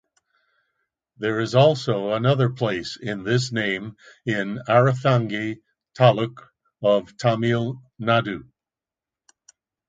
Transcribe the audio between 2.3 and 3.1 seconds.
place